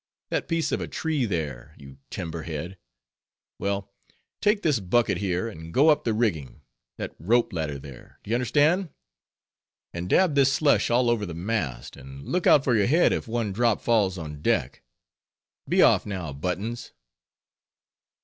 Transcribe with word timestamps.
that 0.31 0.47
piece 0.47 0.71
of 0.71 0.81
a 0.81 0.87
tree 0.87 1.25
there, 1.25 1.75
you 1.77 1.99
timber 2.09 2.41
head—well—take 2.41 4.63
this 4.63 4.79
bucket 4.79 5.19
here, 5.19 5.47
and 5.47 5.71
go 5.75 5.89
up 5.89 6.05
the 6.05 6.11
rigging—that 6.15 7.13
rope 7.19 7.53
ladder 7.53 7.77
there—do 7.77 8.27
you 8.31 8.35
understand?—and 8.35 10.09
dab 10.09 10.33
this 10.33 10.51
slush 10.51 10.89
all 10.89 11.07
over 11.07 11.23
the 11.27 11.35
mast, 11.35 11.95
and 11.95 12.23
look 12.25 12.47
out 12.47 12.63
for 12.63 12.75
your 12.75 12.87
head 12.87 13.13
if 13.13 13.27
one 13.27 13.51
drop 13.53 13.79
falls 13.79 14.17
on 14.17 14.41
deck. 14.41 14.81
Be 15.69 15.83
off 15.83 16.03
now, 16.07 16.33
Buttons." 16.33 16.93